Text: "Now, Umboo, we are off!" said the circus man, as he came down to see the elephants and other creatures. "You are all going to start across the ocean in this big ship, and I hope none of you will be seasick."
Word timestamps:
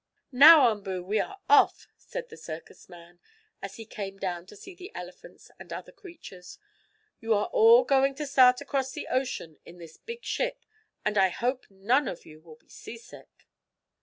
"Now, 0.31 0.71
Umboo, 0.71 1.03
we 1.05 1.19
are 1.19 1.39
off!" 1.47 1.85
said 1.95 2.29
the 2.29 2.35
circus 2.35 2.89
man, 2.89 3.19
as 3.61 3.75
he 3.75 3.85
came 3.85 4.17
down 4.17 4.47
to 4.47 4.55
see 4.55 4.73
the 4.73 4.91
elephants 4.95 5.51
and 5.59 5.71
other 5.71 5.91
creatures. 5.91 6.57
"You 7.19 7.35
are 7.35 7.45
all 7.53 7.83
going 7.83 8.15
to 8.15 8.25
start 8.25 8.61
across 8.61 8.93
the 8.93 9.05
ocean 9.09 9.59
in 9.63 9.77
this 9.77 9.97
big 9.97 10.23
ship, 10.25 10.65
and 11.05 11.19
I 11.19 11.29
hope 11.29 11.67
none 11.69 12.07
of 12.07 12.25
you 12.25 12.41
will 12.41 12.55
be 12.55 12.67
seasick." 12.67 13.47